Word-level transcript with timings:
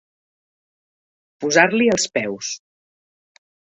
Posar-li 1.45 1.93
als 1.99 2.11
peus. 2.19 2.53